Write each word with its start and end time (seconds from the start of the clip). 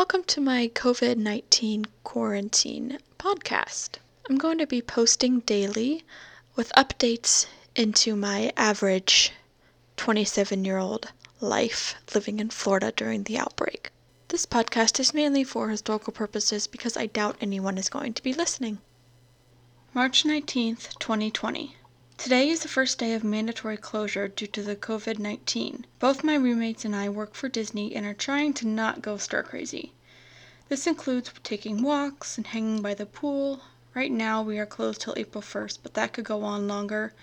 Welcome 0.00 0.24
to 0.28 0.40
my 0.40 0.68
COVID 0.68 1.18
19 1.18 1.84
quarantine 2.04 3.00
podcast. 3.18 3.98
I'm 4.30 4.38
going 4.38 4.56
to 4.56 4.66
be 4.66 4.80
posting 4.80 5.40
daily 5.40 6.04
with 6.56 6.72
updates 6.74 7.44
into 7.76 8.16
my 8.16 8.50
average 8.56 9.32
27 9.98 10.64
year 10.64 10.78
old 10.78 11.12
life 11.38 11.96
living 12.14 12.40
in 12.40 12.48
Florida 12.48 12.94
during 12.96 13.24
the 13.24 13.36
outbreak. 13.36 13.90
This 14.28 14.46
podcast 14.46 14.98
is 15.00 15.12
mainly 15.12 15.44
for 15.44 15.68
historical 15.68 16.14
purposes 16.14 16.66
because 16.66 16.96
I 16.96 17.04
doubt 17.04 17.36
anyone 17.38 17.76
is 17.76 17.90
going 17.90 18.14
to 18.14 18.22
be 18.22 18.32
listening. 18.32 18.78
March 19.92 20.24
19th, 20.24 20.98
2020. 20.98 21.76
Today 22.22 22.50
is 22.50 22.60
the 22.60 22.68
first 22.68 22.98
day 22.98 23.14
of 23.14 23.24
mandatory 23.24 23.78
closure 23.78 24.28
due 24.28 24.46
to 24.48 24.62
the 24.62 24.76
COVID 24.76 25.18
19. 25.18 25.86
Both 25.98 26.22
my 26.22 26.34
roommates 26.34 26.84
and 26.84 26.94
I 26.94 27.08
work 27.08 27.34
for 27.34 27.48
Disney 27.48 27.96
and 27.96 28.04
are 28.04 28.12
trying 28.12 28.52
to 28.54 28.68
not 28.68 29.00
go 29.00 29.16
stir 29.16 29.42
crazy. 29.42 29.94
This 30.68 30.86
includes 30.86 31.32
taking 31.42 31.82
walks 31.82 32.36
and 32.36 32.46
hanging 32.46 32.82
by 32.82 32.92
the 32.92 33.06
pool. 33.06 33.62
Right 33.94 34.12
now 34.12 34.42
we 34.42 34.58
are 34.58 34.66
closed 34.66 35.00
till 35.00 35.14
April 35.16 35.40
1st, 35.40 35.78
but 35.82 35.94
that 35.94 36.12
could 36.12 36.26
go 36.26 36.44
on 36.44 36.68
longer. 36.68 37.14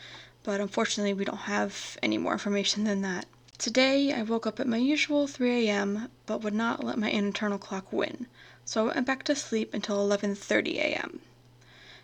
But 0.42 0.60
unfortunately, 0.60 1.14
we 1.14 1.26
don't 1.26 1.38
have 1.46 2.00
any 2.02 2.18
more 2.18 2.34
information 2.34 2.84
than 2.84 3.04
that. 3.04 3.28
Today 3.60 4.12
I 4.12 4.24
woke 4.24 4.48
up 4.48 4.60
at 4.60 4.68
my 4.68 4.78
usual 4.78 5.28
3 5.28 5.68
a.m., 5.70 6.10
but 6.26 6.42
would 6.42 6.56
not 6.56 6.84
let 6.84 6.98
my 6.98 7.12
internal 7.12 7.60
clock 7.60 7.94
win, 7.94 8.26
so 8.66 8.90
I 8.90 8.94
went 8.96 9.06
back 9.06 9.22
to 9.26 9.36
sleep 9.36 9.76
until 9.76 9.98
11:30 9.98 10.78
a.m. 10.78 11.20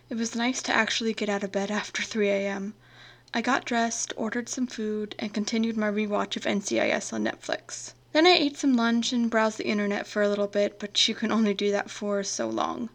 It 0.10 0.16
was 0.16 0.36
nice 0.36 0.62
to 0.62 0.72
actually 0.72 1.14
get 1.14 1.28
out 1.28 1.44
of 1.44 1.52
bed 1.52 1.72
after 1.82 2.04
3 2.04 2.30
a.m. 2.30 2.76
I 3.36 3.42
got 3.42 3.66
dressed, 3.66 4.14
ordered 4.16 4.48
some 4.48 4.68
food, 4.68 5.16
and 5.18 5.34
continued 5.34 5.76
my 5.76 5.90
rewatch 5.90 6.38
of 6.38 6.44
NCIS 6.44 7.12
on 7.12 7.24
Netflix. 7.24 7.94
Then 8.12 8.28
I 8.28 8.30
ate 8.30 8.58
some 8.58 8.76
lunch 8.76 9.12
and 9.12 9.28
browsed 9.28 9.58
the 9.58 9.68
internet 9.68 10.06
for 10.06 10.22
a 10.22 10.30
little 10.30 10.46
bit, 10.46 10.78
but 10.78 11.08
you 11.08 11.16
can 11.16 11.32
only 11.32 11.56
do 11.56 11.72
that 11.72 11.90
for 11.90 12.22
so 12.22 12.48
long. 12.48 12.90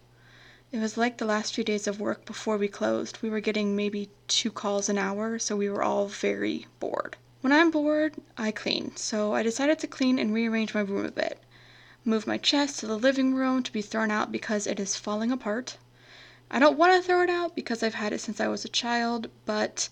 It 0.71 0.79
was 0.79 0.97
like 0.97 1.19
the 1.19 1.25
last 1.25 1.55
few 1.55 1.65
days 1.65 1.89
of 1.89 1.99
work 2.01 2.25
before 2.25 2.57
we 2.57 2.69
closed. 2.69 3.19
We 3.21 3.31
were 3.31 3.41
getting 3.41 3.75
maybe 3.75 4.11
two 4.29 4.53
calls 4.53 4.89
an 4.89 4.97
hour, 4.97 5.41
so 5.41 5.57
we 5.57 5.69
were 5.69 5.83
all 5.83 6.07
very 6.07 6.69
bored. 6.79 7.17
When 7.41 7.53
I'm 7.53 7.73
bored, 7.73 8.15
I 8.37 8.53
clean, 8.53 8.95
so 8.95 9.33
I 9.35 9.43
decided 9.43 9.81
to 9.81 9.89
clean 9.89 10.21
and 10.21 10.33
rearrange 10.33 10.73
my 10.73 10.83
room 10.83 11.05
a 11.05 11.11
bit. 11.11 11.41
Move 12.05 12.29
my 12.29 12.39
chest 12.39 12.79
to 12.79 12.87
the 12.87 12.97
living 12.97 13.35
room 13.35 13.65
to 13.65 13.73
be 13.73 13.83
thrown 13.83 14.13
out 14.13 14.31
because 14.31 14.69
it 14.69 14.79
is 14.79 14.95
falling 14.95 15.33
apart. 15.33 15.79
I 16.49 16.61
don't 16.61 16.79
want 16.79 16.95
to 16.95 17.05
throw 17.05 17.23
it 17.23 17.29
out 17.29 17.57
because 17.57 17.83
I've 17.83 17.95
had 17.95 18.13
it 18.13 18.21
since 18.21 18.41
I 18.41 18.47
was 18.47 18.65
a 18.65 18.69
child, 18.69 19.29
but 19.45 19.89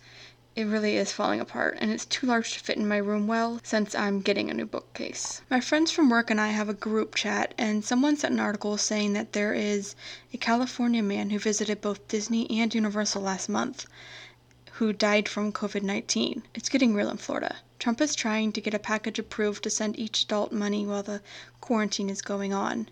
it 0.56 0.64
really 0.64 0.96
is 0.96 1.12
falling 1.12 1.38
apart, 1.38 1.76
and 1.80 1.90
it's 1.90 2.06
too 2.06 2.26
large 2.26 2.54
to 2.54 2.60
fit 2.60 2.78
in 2.78 2.88
my 2.88 2.96
room 2.96 3.26
well 3.26 3.60
since 3.62 3.94
I'm 3.94 4.22
getting 4.22 4.50
a 4.50 4.54
new 4.54 4.64
bookcase. 4.64 5.42
My 5.50 5.60
friends 5.60 5.90
from 5.90 6.08
work 6.08 6.30
and 6.30 6.40
I 6.40 6.48
have 6.48 6.70
a 6.70 6.74
group 6.74 7.14
chat, 7.14 7.52
and 7.58 7.84
someone 7.84 8.16
sent 8.16 8.32
an 8.32 8.40
article 8.40 8.78
saying 8.78 9.12
that 9.12 9.34
there 9.34 9.52
is 9.52 9.94
a 10.32 10.38
California 10.38 11.02
man 11.02 11.28
who 11.28 11.38
visited 11.38 11.82
both 11.82 12.08
Disney 12.08 12.50
and 12.50 12.74
Universal 12.74 13.20
last 13.20 13.50
month 13.50 13.86
who 14.72 14.92
died 14.92 15.28
from 15.28 15.52
COVID 15.52 15.82
19. 15.82 16.42
It's 16.54 16.70
getting 16.70 16.94
real 16.94 17.10
in 17.10 17.18
Florida. 17.18 17.56
Trump 17.78 18.00
is 18.00 18.14
trying 18.14 18.52
to 18.52 18.60
get 18.62 18.72
a 18.72 18.78
package 18.78 19.18
approved 19.18 19.62
to 19.64 19.70
send 19.70 19.98
each 19.98 20.24
adult 20.24 20.52
money 20.52 20.86
while 20.86 21.02
the 21.02 21.20
quarantine 21.60 22.08
is 22.08 22.22
going 22.22 22.54
on. 22.54 22.88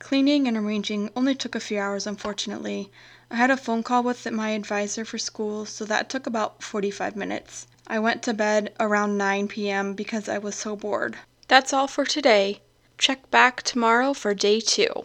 Cleaning 0.00 0.48
and 0.48 0.56
arranging 0.56 1.08
only 1.14 1.36
took 1.36 1.54
a 1.54 1.60
few 1.60 1.78
hours, 1.78 2.04
unfortunately. 2.04 2.90
I 3.30 3.36
had 3.36 3.50
a 3.50 3.56
phone 3.56 3.84
call 3.84 4.02
with 4.02 4.28
my 4.30 4.50
advisor 4.50 5.04
for 5.04 5.18
school, 5.18 5.66
so 5.66 5.84
that 5.84 6.10
took 6.10 6.26
about 6.26 6.64
45 6.64 7.14
minutes. 7.14 7.68
I 7.86 8.00
went 8.00 8.22
to 8.24 8.34
bed 8.34 8.74
around 8.80 9.16
9 9.16 9.46
p.m. 9.46 9.94
because 9.94 10.28
I 10.28 10.38
was 10.38 10.56
so 10.56 10.74
bored. 10.74 11.18
That's 11.46 11.72
all 11.72 11.86
for 11.86 12.04
today. 12.04 12.60
Check 12.98 13.30
back 13.30 13.62
tomorrow 13.62 14.14
for 14.14 14.34
day 14.34 14.58
two. 14.60 15.04